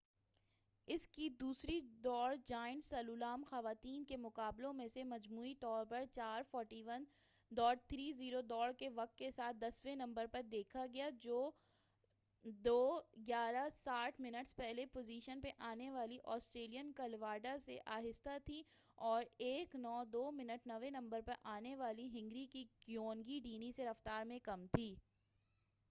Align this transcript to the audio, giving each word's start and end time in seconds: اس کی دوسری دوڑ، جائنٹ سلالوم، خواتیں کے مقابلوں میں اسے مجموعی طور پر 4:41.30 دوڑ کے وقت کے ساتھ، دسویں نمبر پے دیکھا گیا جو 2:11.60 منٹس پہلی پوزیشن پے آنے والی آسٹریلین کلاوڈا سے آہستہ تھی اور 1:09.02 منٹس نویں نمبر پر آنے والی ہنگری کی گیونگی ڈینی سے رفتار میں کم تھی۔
اس 0.87 1.05
کی 1.07 1.27
دوسری 1.39 1.79
دوڑ، 2.03 2.35
جائنٹ 2.47 2.83
سلالوم، 2.83 3.43
خواتیں 3.49 4.03
کے 4.07 4.17
مقابلوں 4.17 4.73
میں 4.73 4.85
اسے 4.85 5.03
مجموعی 5.05 5.53
طور 5.59 5.85
پر 5.89 6.03
4:41.30 6.13 8.41
دوڑ 8.49 8.71
کے 8.79 8.89
وقت 8.95 9.17
کے 9.17 9.31
ساتھ، 9.31 9.57
دسویں 9.57 9.95
نمبر 9.95 10.27
پے 10.31 10.41
دیکھا 10.51 10.85
گیا 10.93 11.09
جو 11.19 11.49
2:11.60 12.65 14.19
منٹس 14.19 14.55
پہلی 14.55 14.85
پوزیشن 14.93 15.41
پے 15.41 15.49
آنے 15.69 15.89
والی 15.91 16.17
آسٹریلین 16.35 16.91
کلاوڈا 16.93 17.57
سے 17.65 17.77
آہستہ 17.97 18.37
تھی 18.45 18.63
اور 18.97 19.23
1:09.02 19.45 20.31
منٹس 20.31 20.67
نویں 20.67 20.91
نمبر 20.91 21.21
پر 21.25 21.33
آنے 21.51 21.75
والی 21.75 22.07
ہنگری 22.13 22.45
کی 22.47 22.65
گیونگی 22.87 23.39
ڈینی 23.43 23.71
سے 23.71 23.85
رفتار 23.85 24.25
میں 24.25 24.39
کم 24.43 24.67
تھی۔ 24.67 24.95